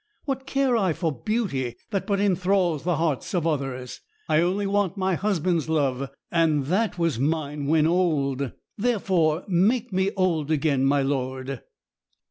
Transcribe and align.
What 0.25 0.47
care 0.47 0.75
I 0.75 0.93
for 0.93 1.11
beauty 1.11 1.75
that 1.91 2.07
but 2.07 2.19
enthrals 2.19 2.81
the 2.83 2.95
hearts 2.95 3.35
of 3.35 3.45
others? 3.45 4.01
I 4.27 4.41
only 4.41 4.65
want 4.65 4.97
my 4.97 5.13
husband's 5.13 5.69
love, 5.69 6.09
and 6.31 6.65
that 6.65 6.97
was 6.97 7.19
mine 7.19 7.67
when 7.67 7.85
old! 7.85 8.51
Therefore, 8.79 9.45
make 9.47 9.93
me 9.93 10.09
old 10.17 10.49
again, 10.49 10.85
my 10.85 11.03
lord!" 11.03 11.61